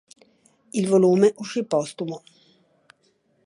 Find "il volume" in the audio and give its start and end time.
0.79-1.31